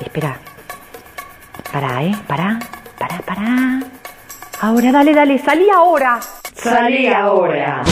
[0.00, 0.36] Espera.
[1.72, 2.14] Pará, ¿eh?
[2.26, 2.58] Pará,
[2.98, 3.80] pará, pará.
[4.60, 6.18] Ahora, dale, dale, salí ahora.
[6.54, 7.82] Salí ahora.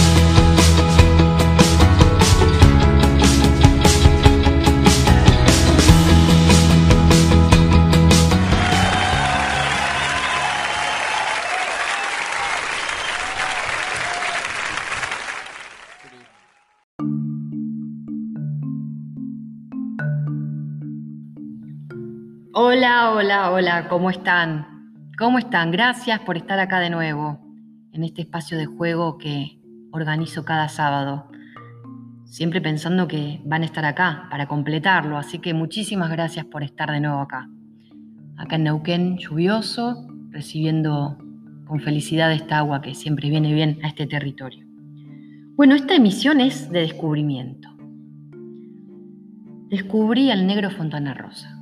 [23.21, 25.11] Hola, hola, ¿cómo están?
[25.19, 25.73] ¿Cómo están?
[25.73, 27.41] Gracias por estar acá de nuevo,
[27.91, 29.59] en este espacio de juego que
[29.91, 31.29] organizo cada sábado.
[32.27, 36.93] Siempre pensando que van a estar acá para completarlo, así que muchísimas gracias por estar
[36.93, 37.49] de nuevo acá.
[38.37, 41.19] Acá en Neuquén, lluvioso, recibiendo
[41.67, 44.65] con felicidad esta agua que siempre viene bien a este territorio.
[45.57, 47.69] Bueno, esta emisión es de descubrimiento.
[49.71, 51.58] Descubrí al negro Fontana Rosa.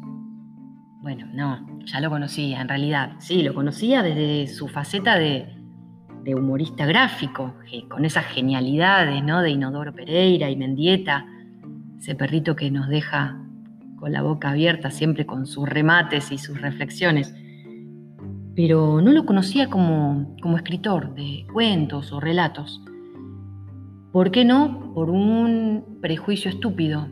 [1.06, 3.12] Bueno, no, ya lo conocía, en realidad.
[3.20, 5.46] Sí, lo conocía desde su faceta de,
[6.34, 7.54] humorista gráfico,
[7.88, 9.40] con esas genialidades, ¿no?
[9.40, 11.24] De Inodoro Pereira y Mendieta,
[11.96, 13.40] ese perrito que nos deja
[14.00, 17.32] con la boca abierta siempre con sus remates y sus reflexiones.
[18.56, 22.82] Pero no lo conocía como, escritor de cuentos o relatos.
[24.10, 24.92] ¿Por qué no?
[24.92, 27.06] Por un prejuicio estúpido.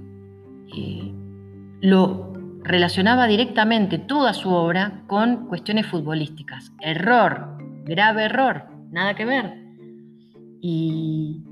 [1.80, 2.33] Lo
[2.64, 6.72] relacionaba directamente toda su obra con cuestiones futbolísticas.
[6.80, 9.62] Error, grave error, nada que ver.
[10.60, 11.42] Y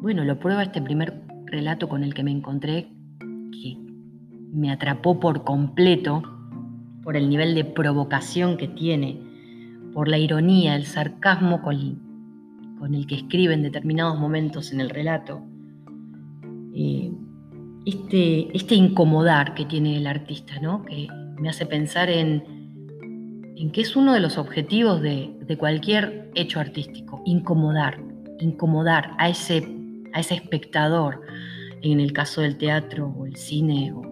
[0.00, 2.88] bueno, lo prueba este primer relato con el que me encontré,
[3.20, 3.76] que
[4.52, 6.22] me atrapó por completo
[7.02, 9.20] por el nivel de provocación que tiene,
[9.92, 14.88] por la ironía, el sarcasmo con, con el que escribe en determinados momentos en el
[14.88, 15.42] relato.
[17.86, 20.84] Este, este incomodar que tiene el artista, ¿no?
[20.84, 22.44] que me hace pensar en,
[23.72, 28.00] que es uno de los objetivos de, cualquier hecho artístico, incomodar,
[28.38, 29.66] incomodar a ese,
[30.12, 31.22] a ese espectador,
[31.82, 34.02] en el caso del teatro o el cine o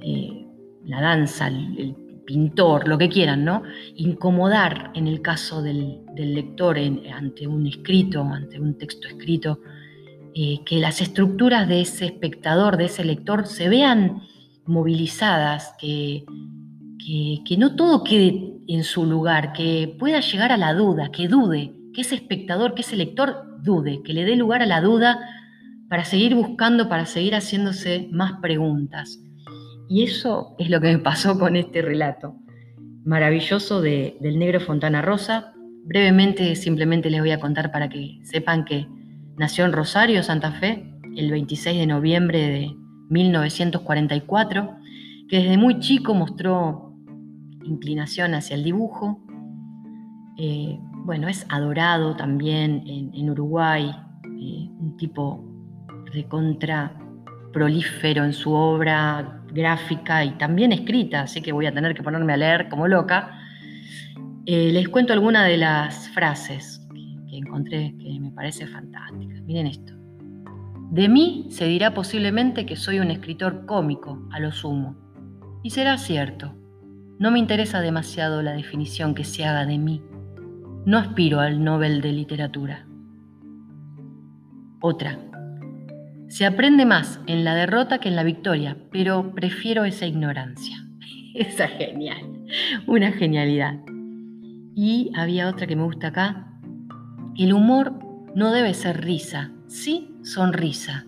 [0.00, 0.46] eh,
[0.84, 1.94] la danza, el,
[2.26, 3.62] pintor, lo que quieran, ¿no?
[3.94, 9.60] Incomodar en el caso del, lector ante un escrito, ante un texto escrito,
[10.38, 14.20] eh, que las estructuras de ese espectador, de ese lector, se vean
[14.66, 16.26] movilizadas, que,
[17.42, 21.72] que, no todo quede en su lugar, que pueda llegar a la duda, que dude,
[21.94, 25.26] que ese espectador, que ese lector dude, que le dé lugar a la duda
[25.88, 29.18] para seguir buscando, para seguir haciéndose más preguntas.
[29.88, 32.36] Y eso es lo que me pasó con este relato
[33.06, 35.54] maravilloso de, del negro Fontana Rosa.
[35.84, 38.86] Brevemente, simplemente les voy a contar para que sepan que
[39.38, 40.82] Nació en Rosario, Santa Fe,
[41.14, 42.76] el 26 de noviembre de
[43.10, 44.76] 1944,
[45.28, 46.94] que desde muy chico mostró
[47.62, 49.20] inclinación hacia el dibujo.
[50.38, 53.94] Eh, bueno, es adorado también en, Uruguay,
[54.24, 55.44] eh, un tipo
[56.06, 56.96] recontra
[57.52, 62.32] prolífero en su obra gráfica y también escrita, así que voy a tener que ponerme
[62.32, 63.38] a leer como loca.
[64.46, 66.80] Eh, les cuento algunas de las frases
[67.28, 67.94] que encontré
[68.36, 69.34] parece fantástica.
[69.46, 69.94] Miren esto.
[70.90, 74.94] De mí se dirá posiblemente que soy un escritor cómico, a lo sumo.
[75.64, 76.54] Y será cierto.
[77.18, 80.02] No me interesa demasiado la definición que se haga de mí.
[80.84, 82.86] No aspiro al Nobel de Literatura.
[84.80, 85.18] Otra.
[86.28, 90.76] Se aprende más en la derrota que en la victoria, pero prefiero esa ignorancia.
[91.34, 92.44] Esa genial.
[92.86, 93.80] Una genialidad.
[94.74, 96.46] Y había otra que me gusta acá,
[97.36, 98.05] el humor
[98.36, 101.06] no debe ser risa, sí sonrisa.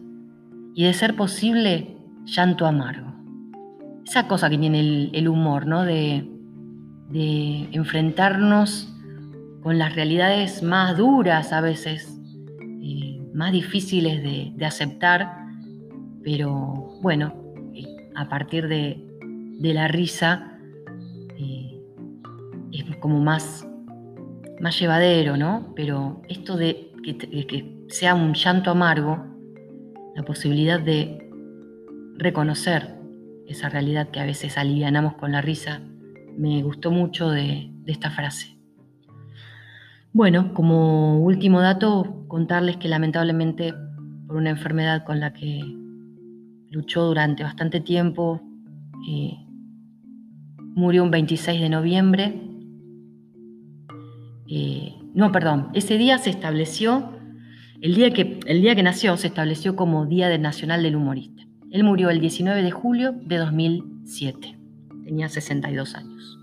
[0.75, 1.94] Y de ser posible,
[2.25, 3.12] llanto amargo.
[4.06, 5.84] Esa cosa que tiene el, humor, ¿no?
[5.84, 6.27] De,
[7.11, 8.94] de, enfrentarnos
[9.62, 12.19] con las realidades más duras a veces,
[13.34, 15.31] más difíciles de, de, aceptar,
[16.25, 17.34] pero bueno,
[17.75, 17.84] eh,
[18.17, 19.05] a partir de,
[19.59, 20.58] de la risa
[21.37, 21.79] eh,
[22.73, 23.69] es como más
[24.61, 25.73] más llevadero, ¿no?
[25.76, 29.25] Pero esto de que, sea un llanto amargo,
[30.14, 31.31] la posibilidad de
[32.16, 32.96] reconocer
[33.46, 35.81] esa realidad que a veces alivianamos con la risa,
[36.37, 38.58] me gustó mucho de, de esta frase.
[40.12, 43.72] Bueno, como último dato, contarles que lamentablemente
[44.26, 45.62] por una enfermedad con la que
[46.70, 48.40] luchó durante bastante tiempo,
[49.08, 49.34] eh,
[50.75, 52.40] murió un 26 de noviembre
[54.46, 57.11] eh, no, perdón, ese día se estableció,
[57.81, 61.43] el día, que, el día que nació se estableció como Día Nacional del Humorista.
[61.73, 64.56] Él murió el 19 de julio de 2007.
[65.03, 66.38] tenía 62 años.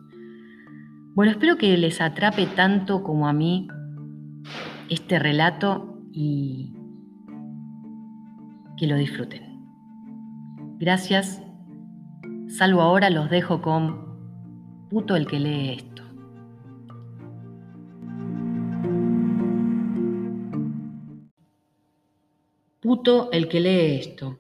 [1.13, 3.69] Bueno, espero que les atrape tanto como a mí
[4.89, 6.73] este relato y
[8.75, 9.41] que lo disfruten.
[10.79, 11.41] Gracias.
[12.49, 14.19] Salvo ahora los dejo con
[14.89, 16.04] puto el que lee esto.
[23.31, 24.39] El que lee esto.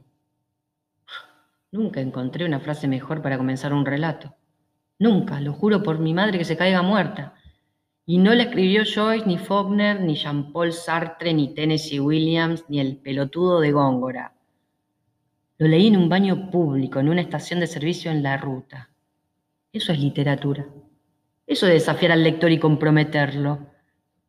[1.71, 4.33] Nunca encontré una frase mejor para comenzar un relato.
[4.97, 7.33] Nunca, lo juro por mi madre que se caiga muerta.
[8.05, 12.97] Y no la escribió Joyce, ni Faulkner, ni Jean-Paul Sartre, ni Tennessee Williams, ni el
[12.97, 14.33] pelotudo de Góngora.
[15.57, 18.89] Lo leí en un baño público, en una estación de servicio en la ruta.
[19.73, 20.65] Eso es literatura.
[21.45, 23.67] Eso es desafiar al lector y comprometerlo.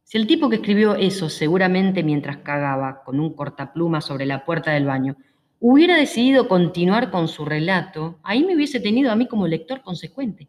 [0.06, 4.70] Si el tipo que escribió eso, seguramente mientras cagaba con un cortapluma sobre la puerta
[4.70, 5.16] del baño,
[5.58, 10.46] hubiera decidido continuar con su relato, ahí me hubiese tenido a mí como lector consecuente.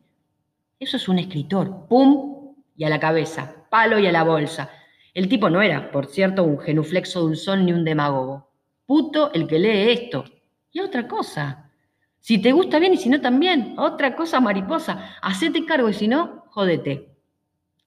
[0.79, 1.87] Eso es un escritor.
[1.89, 2.53] ¡Pum!
[2.75, 4.69] Y a la cabeza, palo y a la bolsa.
[5.15, 8.51] El tipo no era, por cierto, un genuflexo dulzón ni un demagogo.
[8.85, 10.25] Puto el que lee esto.
[10.71, 11.71] Y otra cosa.
[12.19, 13.73] Si te gusta bien y si no también.
[13.79, 15.15] Otra cosa mariposa.
[15.19, 17.16] Hacete cargo y si no, jódete.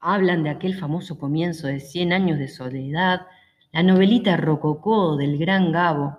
[0.01, 3.27] Hablan de aquel famoso comienzo de Cien años de soledad,
[3.71, 6.19] la novelita rococó del gran Gabo,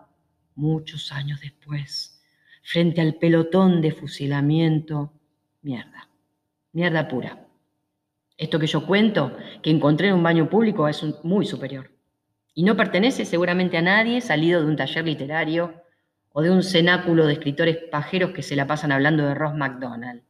[0.53, 2.21] muchos años después,
[2.61, 5.13] frente al pelotón de fusilamiento,
[5.63, 6.09] mierda,
[6.73, 7.47] mierda pura.
[8.37, 11.91] Esto que yo cuento, que encontré en un baño público, es muy superior.
[12.53, 15.73] Y no pertenece seguramente a nadie salido de un taller literario
[16.33, 20.21] o de un cenáculo de escritores pajeros que se la pasan hablando de Ross MacDonald.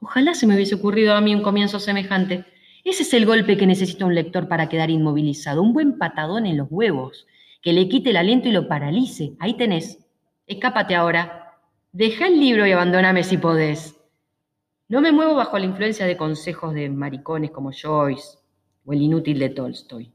[0.00, 2.46] Ojalá se me hubiese ocurrido a mí un comienzo semejante.
[2.84, 6.56] Ese es el golpe que necesita un lector para quedar inmovilizado, un buen patadón en
[6.56, 7.26] los huevos,
[7.62, 9.34] que le quite el aliento y lo paralice.
[9.38, 9.98] Ahí tenés.
[10.46, 11.58] Escápate ahora.
[11.92, 13.96] Deja el libro y abandóname si podés.
[14.88, 18.38] No me muevo bajo la influencia de consejos de maricones como Joyce
[18.84, 20.10] o el inútil de Tolstoy.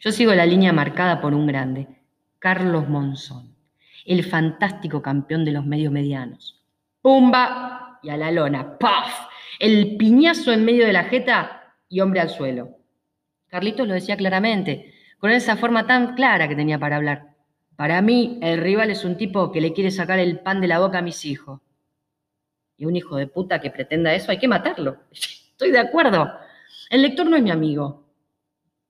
[0.00, 1.86] Yo sigo la línea marcada por un grande,
[2.40, 3.54] Carlos Monzón,
[4.04, 6.60] el fantástico campeón de los medios medianos.
[7.00, 7.81] ¡Pumba!
[8.02, 8.78] Y a la lona.
[8.78, 9.28] ¡Paf!
[9.58, 12.78] El piñazo en medio de la jeta y hombre al suelo.
[13.48, 17.34] Carlitos lo decía claramente, con esa forma tan clara que tenía para hablar.
[17.76, 20.78] Para mí, el rival es un tipo que le quiere sacar el pan de la
[20.78, 21.60] boca a mis hijos.
[22.76, 24.96] Y un hijo de puta que pretenda eso, hay que matarlo.
[25.12, 26.32] Estoy de acuerdo.
[26.90, 28.04] El lector no es mi amigo.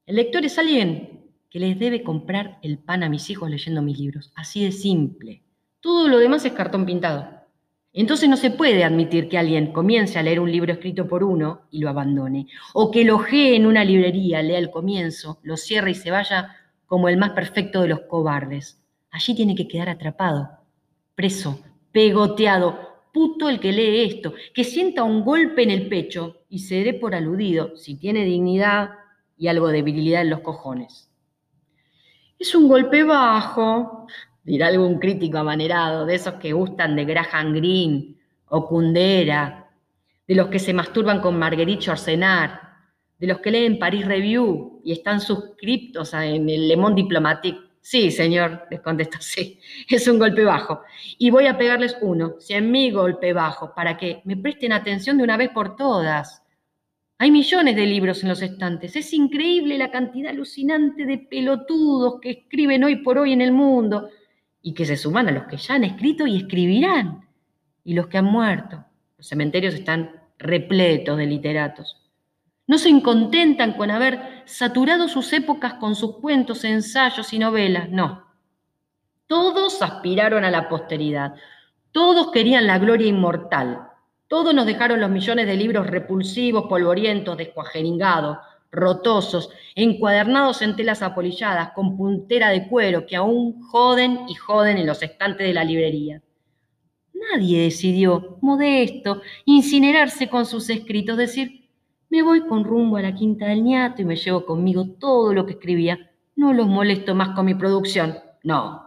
[0.06, 3.99] El lector es alguien que les debe comprar el pan a mis hijos leyendo mis
[3.99, 4.32] libros.
[4.35, 5.43] Así de simple.
[5.81, 7.42] Todo lo demás es cartón pintado.
[7.94, 11.62] Entonces no se puede admitir que alguien comience a leer un libro escrito por uno
[11.71, 15.91] y lo abandone, o que lo ojee en una librería, lea el comienzo, lo cierre
[15.91, 16.56] y se vaya
[16.87, 18.83] como el más perfecto de los cobardes.
[19.11, 20.49] Allí tiene que quedar atrapado,
[21.15, 21.61] preso,
[21.93, 26.83] pegoteado, puto el que lee esto, que sienta un golpe en el pecho y se
[26.83, 28.91] dé por aludido, si tiene dignidad
[29.37, 31.11] y algo de virilidad en los cojones.
[32.38, 34.06] Es un golpe bajo,
[34.44, 38.15] dirá algún crítico amanerado, de esos que gustan de Graham Greene
[38.49, 39.71] o Kundera,
[40.27, 42.61] de los que se masturban con Marguerite Yourcenar,
[43.19, 47.61] de los que leen Paris Review y están suscriptos en el Le Monde Diplomatique.
[47.81, 49.59] Sí, señor, les contesto, sí,
[49.89, 50.83] es un golpe bajo.
[51.19, 55.25] Y voy a pegarles uno, cien mil golpe bajo, para que me presten atención de
[55.25, 56.43] una vez por todas.
[57.19, 58.97] Hay millones de libros en los estantes.
[58.97, 64.09] Es increíble la cantidad alucinante de pelotudos que escriben hoy por hoy en el mundo
[64.62, 67.28] y que se suman a los que ya han escrito y escribirán,
[67.85, 68.85] y los que han muerto.
[69.19, 71.99] Los cementerios están repletos de literatos.
[72.66, 78.26] No se contentan con haber saturado sus épocas con sus cuentos, ensayos y novelas, no.
[79.26, 81.35] Todos aspiraron a la posteridad,
[81.90, 83.88] todos querían la gloria inmortal,
[84.28, 88.38] todos nos dejaron los millones de libros repulsivos, polvorientos, descuajeringados,
[88.73, 94.87] rotosos, encuadernados en telas apolilladas, con puntera de cuero, que aún joden y joden en
[94.87, 96.23] los estantes de la librería.
[97.31, 101.69] Nadie decidió, modesto, incinerarse con sus escritos, decir,
[102.09, 105.47] me voy con rumbo a la quinta del ñato y me llevo conmigo todo lo
[105.47, 108.19] que escribía, no los molesto más con mi producción.
[108.43, 108.87] No.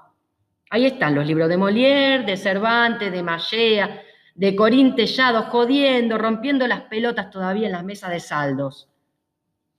[0.70, 4.01] Ahí están los libros de Molière, de Cervantes, de Mallea,
[4.34, 8.89] de Corín Tellado, jodiendo, rompiendo las pelotas todavía en las mesas de saldos.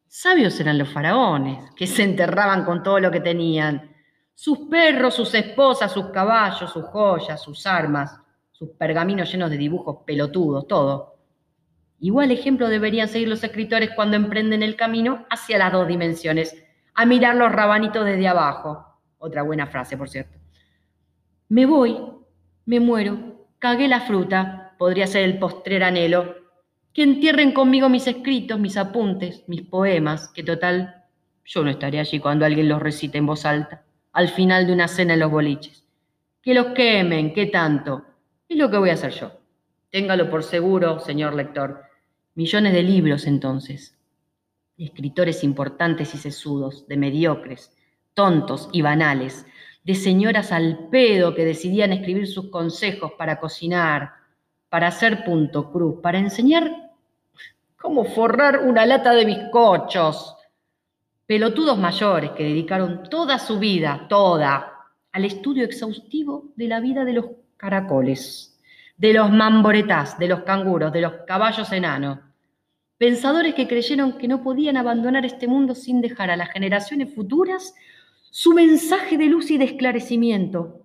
[0.09, 3.95] Sabios eran los faraones, que se enterraban con todo lo que tenían.
[4.35, 8.21] Sus perros, sus esposas, sus caballos, sus joyas, sus armas,
[8.53, 11.17] sus pergaminos llenos de dibujos pelotudos, todo.
[12.01, 17.05] Igual ejemplo deberían seguir los escritores cuando emprenden el camino hacia las dos dimensiones, a
[17.05, 18.87] mirar los rabanitos desde abajo.
[19.19, 20.39] Otra buena frase, por cierto.
[21.49, 21.99] Me voy,
[22.65, 26.46] me muero, cagué la fruta, podría ser el postrer anhelo,
[26.97, 31.05] que entierren conmigo mis escritos, mis apuntes, mis poemas, que total,
[31.45, 33.85] yo no estaré allí cuando alguien los recite en voz alta,
[34.15, 35.85] al final de una cena en los boliches.
[36.41, 38.03] Que los quemen, ¿qué tanto?
[38.49, 39.31] Es lo que voy a hacer yo.
[39.91, 41.83] Téngalo por seguro, señor lector.
[42.35, 43.99] Millones de libros entonces,
[44.79, 47.77] de escritores importantes y sesudos, de mediocres,
[48.15, 49.45] tontos y banales,
[49.85, 54.13] de señoras al pedo que decidían escribir sus consejos para cocinar,
[54.71, 56.86] para hacer punto cruz, para enseñar
[57.77, 60.37] cómo forrar una lata de bizcochos.
[61.27, 64.73] Pelotudos mayores que dedicaron toda su vida, toda,
[65.13, 68.59] al estudio exhaustivo de la vida de los caracoles,
[68.97, 72.19] de los mamboretás, de los canguros, de los caballos enanos.
[72.99, 77.75] Pensadores que creyeron que no podían abandonar este mundo sin dejar a las generaciones futuras
[78.31, 80.83] su mensaje de luz y de esclarecimiento.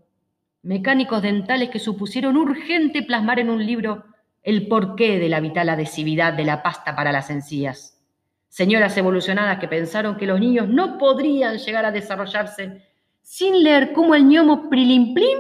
[0.64, 4.06] Mecánicos dentales que supusieron urgente plasmar en un libro
[4.44, 8.00] el porqué de la vital adhesividad de la pasta para las encías.
[8.48, 12.86] Señoras evolucionadas que pensaron que los niños no podrían llegar a desarrollarse
[13.22, 15.38] sin leer cómo el ñomo Prilimplín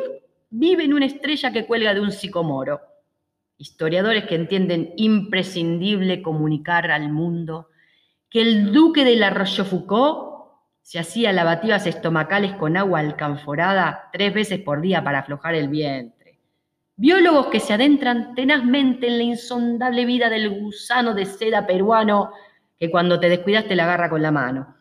[0.49, 2.79] vive en una estrella que cuelga de un sicomoro.
[3.57, 7.69] Historiadores que entienden imprescindible comunicar al mundo
[8.29, 10.31] que el duque de la Rochefoucauld
[10.81, 16.20] se hacía lavativas estomacales con agua alcanforada tres veces por día para aflojar el vientre.
[17.01, 22.29] Biólogos que se adentran tenazmente en la insondable vida del gusano de seda peruano
[22.79, 24.75] que cuando te descuidaste la agarra con la mano.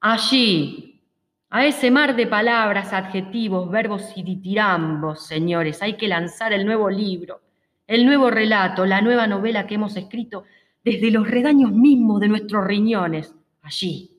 [0.00, 1.02] Allí,
[1.50, 6.88] a ese mar de palabras, adjetivos, verbos y ditirambos, señores, hay que lanzar el nuevo
[6.88, 7.42] libro,
[7.86, 10.44] el nuevo relato, la nueva novela que hemos escrito
[10.82, 13.34] desde los redaños mismos de nuestros riñones.
[13.60, 14.12] Allí,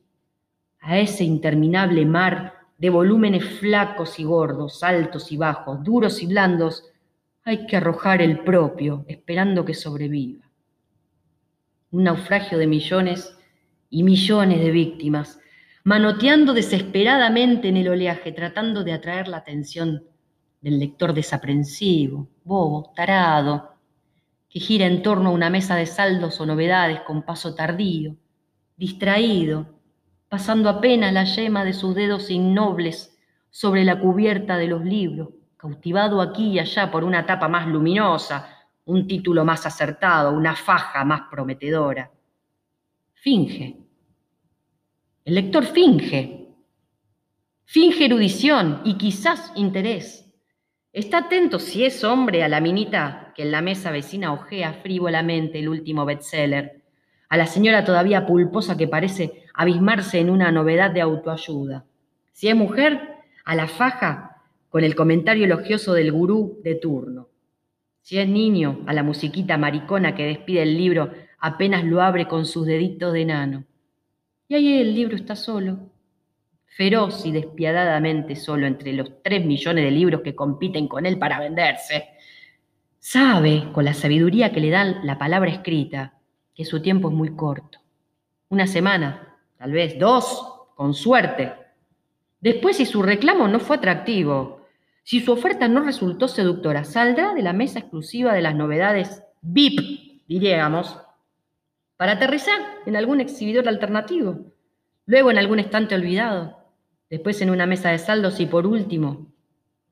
[0.79, 6.83] a ese interminable mar de volúmenes flacos y gordos, altos y bajos, duros y blandos,
[7.47, 10.51] hay que arrojar el propio, esperando que sobreviva.
[11.91, 13.37] Un naufragio de millones
[13.89, 15.39] y millones de víctimas,
[15.85, 20.03] manoteando desesperadamente en el oleaje, tratando de atraer la atención
[20.59, 23.75] del lector desaprensivo, bobo, tarado,
[24.49, 28.17] que gira en torno a una mesa de saldos o novedades con paso tardío,
[28.75, 29.79] distraído,
[30.27, 33.17] pasando apenas la yema de sus dedos innobles
[33.49, 35.29] sobre la cubierta de los libros,
[35.67, 38.47] cautivado aquí y allá por una tapa más luminosa,
[38.85, 42.09] un título más acertado, una faja más prometedora.
[43.13, 43.77] Finge.
[45.25, 46.47] El lector finge.
[47.65, 50.31] Finge erudición y quizás interés.
[50.93, 55.59] Está atento si es hombre a la minita que en la mesa vecina ojea frívolamente
[55.59, 56.81] el último bestseller,
[57.27, 61.83] a la señora todavía pulposa que parece abismarse en una novedad de autoayuda.
[62.31, 64.26] Si es mujer, a la faja
[64.69, 67.29] con el comentario elogioso del gurú de turno.
[68.01, 72.45] Si es niño, a la musiquita maricona que despide el libro apenas lo abre con
[72.45, 73.65] sus deditos de enano.
[74.47, 75.77] Y ahí el libro está solo,
[76.65, 81.39] feroz y despiadadamente solo entre los tres millones de libros que compiten con él para
[81.39, 82.09] venderse.
[82.99, 86.13] Sabe, con la sabiduría que le dan la palabra escrita,
[86.53, 87.79] que su tiempo es muy corto.
[88.49, 91.53] Una semana, tal vez dos, con suerte.
[92.39, 94.67] Después, si su reclamo no fue atractivo,
[95.03, 100.23] si su oferta no resultó seductora, saldrá de la mesa exclusiva de las novedades VIP,
[100.27, 100.97] diríamos,
[101.95, 104.51] para aterrizar en algún exhibidor alternativo,
[105.05, 106.57] luego en algún estante olvidado,
[107.09, 109.31] después en una mesa de saldos y por último,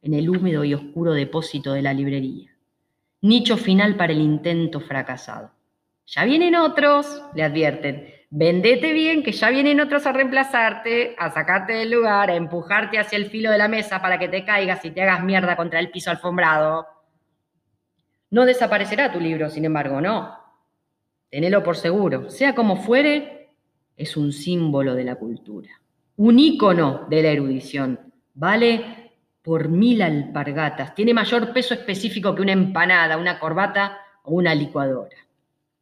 [0.02, 2.52] en el húmedo y oscuro depósito de la librería.
[3.22, 5.52] Nicho final para el intento fracasado.
[6.06, 11.74] Ya vienen otros, le advierten, Vendete bien, que ya vienen otros a reemplazarte, a sacarte
[11.74, 14.92] del lugar, a empujarte hacia el filo de la mesa para que te caigas y
[14.92, 16.88] te hagas mierda contra el piso alfombrado.
[18.32, 20.38] No desaparecerá tu libro, sin embargo, no.
[21.30, 22.30] Tenelo por seguro.
[22.30, 23.56] Sea como fuere,
[23.96, 25.70] es un símbolo de la cultura,
[26.18, 28.14] un ícono de la erudición.
[28.34, 30.96] Vale por mil alpargatas.
[30.96, 35.16] Tiene mayor peso específico que una empanada, una corbata o una licuadora.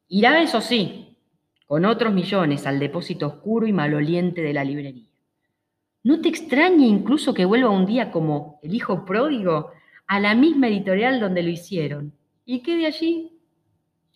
[0.09, 1.12] Irá, eso sí,
[1.73, 5.09] con otros millones al depósito oscuro y maloliente de la librería.
[6.03, 9.71] ¿No te extrañe incluso que vuelva un día como el hijo pródigo
[10.05, 12.13] a la misma editorial donde lo hicieron
[12.45, 13.39] y quede allí?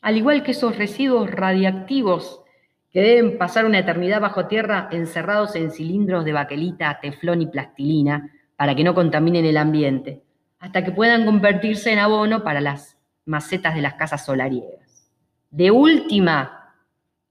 [0.02, 2.44] Al igual que esos residuos radiactivos
[2.92, 8.30] que deben pasar una eternidad bajo tierra encerrados en cilindros de baquelita, teflón y plastilina
[8.56, 10.22] para que no contaminen el ambiente,
[10.60, 15.10] hasta que puedan convertirse en abono para las macetas de las casas solariegas.
[15.50, 16.57] De última,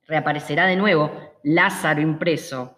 [0.07, 1.11] reaparecerá de nuevo
[1.43, 2.77] Lázaro impreso,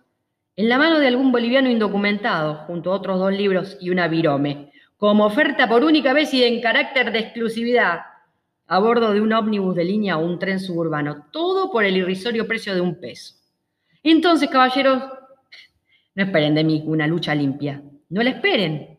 [0.57, 4.73] en la mano de algún boliviano indocumentado, junto a otros dos libros y una virome,
[4.97, 8.01] como oferta por única vez y en carácter de exclusividad.
[8.71, 12.47] a bordo de un ómnibus de línea o un tren suburbano, todo por el irrisorio
[12.47, 13.35] precio de un peso.
[14.03, 15.03] Entonces, caballeros,
[16.15, 18.99] no esperen de mí una lucha limpia, no la esperen.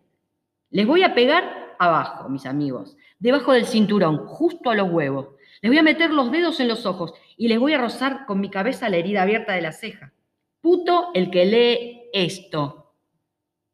[0.72, 5.28] Les voy a pegar abajo, mis amigos, debajo del cinturón, justo a los huevos.
[5.62, 8.40] Les voy a meter los dedos en los ojos y les voy a rozar con
[8.40, 10.14] mi cabeza la herida abierta de la ceja.
[10.62, 12.94] Puto el que lee esto.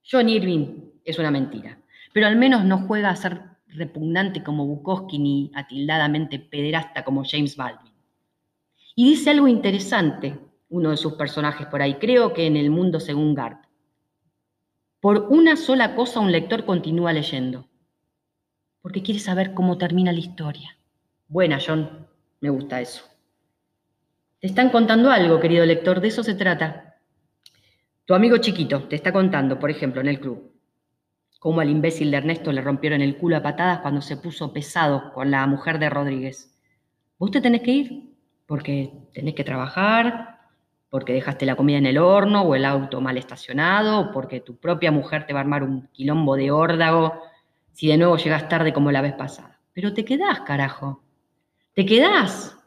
[0.10, 1.80] John Irving es una mentira,
[2.14, 7.56] pero al menos no juega a ser repugnante como Bukowski ni atildadamente pederasta como James
[7.56, 7.94] Baldwin.
[8.96, 10.40] Y dice algo interesante
[10.70, 13.66] uno de sus personajes por ahí, creo que en el mundo según Gart.
[15.00, 17.68] Por una sola cosa un lector continúa leyendo,
[18.82, 20.78] porque quiere saber cómo termina la historia.
[21.28, 22.08] Buena, John,
[22.40, 23.04] me gusta eso.
[24.40, 26.98] Te están contando algo, querido lector, de eso se trata.
[28.06, 30.52] Tu amigo chiquito te está contando, por ejemplo, en el club,
[31.40, 35.12] cómo al imbécil de Ernesto le rompieron el culo a patadas cuando se puso pesado
[35.14, 36.56] con la mujer de Rodríguez.
[37.18, 38.14] Vos te tenés que ir
[38.46, 40.42] porque tenés que trabajar,
[40.92, 44.58] porque dejaste la comida en el horno o el auto mal estacionado, o porque tu
[44.58, 47.20] propia mujer te va a armar un quilombo de órdago
[47.74, 49.60] si de nuevo llegas tarde como la vez pasada.
[49.74, 51.05] Pero te quedás, carajo.
[51.76, 52.58] Te quedás.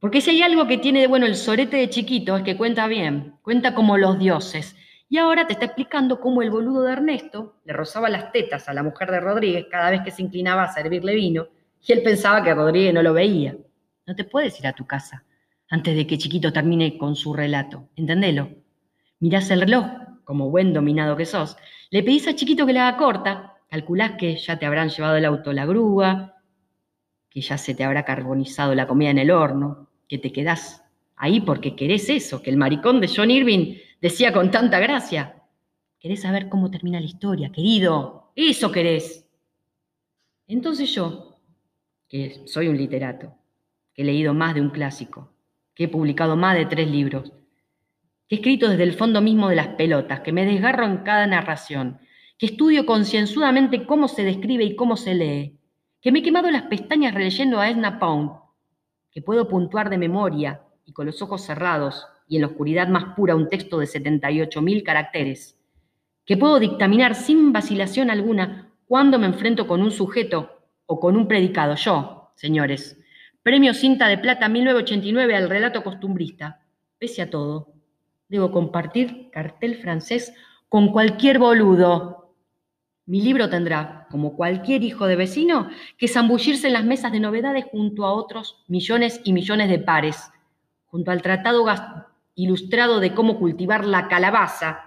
[0.00, 2.86] Porque si hay algo que tiene de bueno el sorete de chiquito es que cuenta
[2.88, 4.76] bien, cuenta como los dioses.
[5.08, 8.74] Y ahora te está explicando cómo el boludo de Ernesto le rozaba las tetas a
[8.74, 11.48] la mujer de Rodríguez cada vez que se inclinaba a servirle vino
[11.80, 13.56] y él pensaba que Rodríguez no lo veía.
[14.06, 15.24] No te puedes ir a tu casa
[15.70, 17.88] antes de que Chiquito termine con su relato.
[17.96, 18.50] Entendelo.
[19.20, 19.86] Mirás el reloj,
[20.24, 21.56] como buen dominado que sos,
[21.90, 25.24] le pedís a Chiquito que le haga corta, calculás que ya te habrán llevado el
[25.24, 26.39] auto la grúa,
[27.30, 30.84] que ya se te habrá carbonizado la comida en el horno, que te quedás
[31.16, 35.36] ahí porque querés eso, que el maricón de John Irving decía con tanta gracia.
[36.00, 38.32] Querés saber cómo termina la historia, querido.
[38.34, 39.26] Eso querés.
[40.48, 41.36] Entonces yo,
[42.08, 43.34] que soy un literato,
[43.94, 45.32] que he leído más de un clásico,
[45.74, 47.32] que he publicado más de tres libros,
[48.26, 51.26] que he escrito desde el fondo mismo de las pelotas, que me desgarro en cada
[51.26, 52.00] narración,
[52.38, 55.59] que estudio concienzudamente cómo se describe y cómo se lee,
[56.00, 58.32] que me he quemado las pestañas releyendo a Edna Pound,
[59.10, 63.14] que puedo puntuar de memoria y con los ojos cerrados y en la oscuridad más
[63.16, 65.58] pura un texto de 78.000 caracteres,
[66.24, 71.28] que puedo dictaminar sin vacilación alguna cuando me enfrento con un sujeto o con un
[71.28, 71.74] predicado.
[71.76, 73.00] Yo, señores,
[73.42, 76.60] Premio Cinta de Plata 1989 al relato costumbrista.
[76.98, 77.72] Pese a todo,
[78.28, 80.34] debo compartir cartel francés
[80.68, 82.19] con cualquier boludo.
[83.10, 85.68] Mi libro tendrá, como cualquier hijo de vecino,
[85.98, 90.30] que zambullirse en las mesas de novedades junto a otros millones y millones de pares,
[90.86, 91.64] junto al tratado
[92.36, 94.78] ilustrado de cómo cultivar la calabaza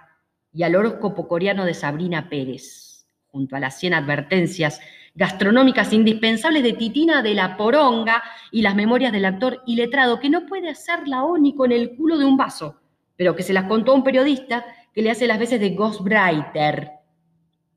[0.54, 4.80] y al horóscopo coreano de Sabrina Pérez, junto a las 100 advertencias
[5.14, 10.46] gastronómicas indispensables de Titina de la Poronga y las memorias del actor iletrado que no
[10.46, 12.80] puede hacer la ONI con el culo de un vaso,
[13.16, 17.03] pero que se las contó a un periodista que le hace las veces de ghostwriter.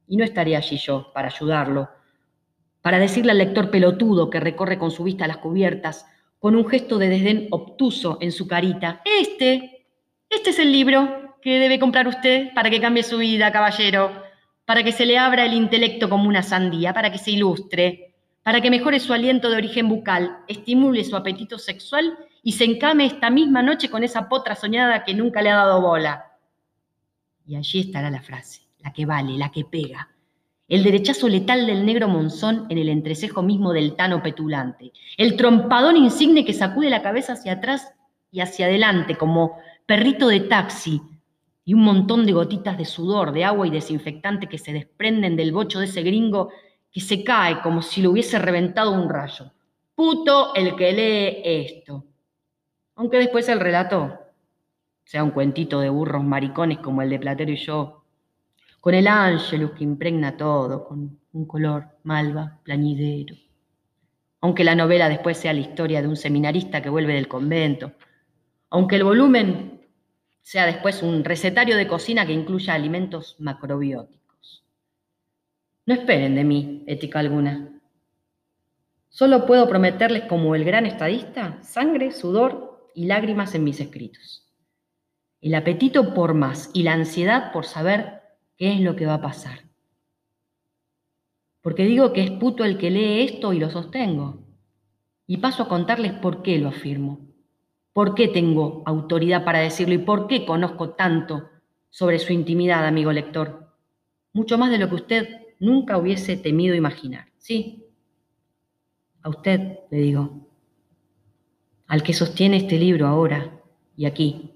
[0.08, 1.89] Y no estaría allí yo para ayudarlo,
[2.82, 6.06] para decirle al lector pelotudo que recorre con su vista las cubiertas,
[6.39, 9.86] con un gesto de desdén obtuso en su carita, este,
[10.30, 14.28] este es el libro que debe comprar usted para que cambie su vida, caballero
[14.67, 18.60] para que se le abra el intelecto como una sandía, para que se ilustre, para
[18.60, 23.30] que mejore su aliento de origen bucal, estimule su apetito sexual y se encame esta
[23.30, 26.34] misma noche con esa potra soñada que nunca le ha dado bola.
[27.46, 30.08] Y allí estará la frase, la que vale, la que pega.
[30.69, 34.93] El derechazo letal del negro monzón en el entrecejo mismo del tano petulante.
[35.17, 37.93] El trompadón insigne que sacude la cabeza hacia atrás
[38.32, 41.02] y hacia adelante como perrito de taxi
[41.65, 45.52] y un montón de gotitas de sudor, de agua y desinfectante que se desprenden del
[45.52, 46.50] bocho de ese gringo
[46.89, 49.52] que se cae como si lo hubiese reventado un rayo.
[49.95, 52.06] Puto el que lee esto.
[52.95, 54.17] Aunque después el relato
[55.04, 57.97] sea un cuentito de burros maricones como el de Platero y yo,
[58.80, 63.36] con el ángelus que impregna todo, con un color malva, plañidero.
[64.42, 67.94] Aunque la novela después sea la historia de un seminarista que vuelve del convento,
[68.70, 69.82] aunque el volumen
[70.42, 74.63] sea después un recetario de cocina que incluya alimentos macrobióticos.
[75.86, 77.82] No esperen de mí ética alguna.
[79.10, 84.48] Solo puedo prometerles como el gran estadista sangre, sudor y lágrimas en mis escritos.
[85.42, 88.17] El apetito por más y la ansiedad por saber
[88.58, 89.67] qué es lo que va a pasar.
[91.62, 94.43] Porque digo que es puto el que lee esto y lo sostengo.
[95.26, 97.28] Y paso a contarles por qué lo afirmo.
[97.93, 101.50] ¿Por qué tengo autoridad para decirlo y por qué conozco tanto
[101.89, 103.74] sobre su intimidad, amigo lector?
[104.34, 105.28] Mucho más de lo que usted
[105.60, 107.84] nunca hubiese temido imaginar, ¿sí?
[109.22, 110.48] A usted, le digo,
[111.88, 113.60] al que sostiene este libro ahora
[113.96, 114.54] y aquí.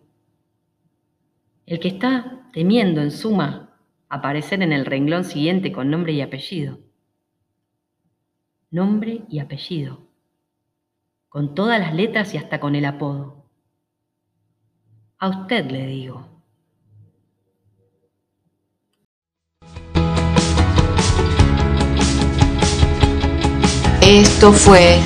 [1.66, 3.71] El que está temiendo, en suma,
[4.12, 6.80] aparecer en el renglón siguiente con nombre y apellido.
[8.70, 10.02] Nombre y apellido.
[11.30, 13.46] Con todas las letras y hasta con el apodo.
[15.18, 16.28] A usted le digo.
[24.02, 25.00] Esto fue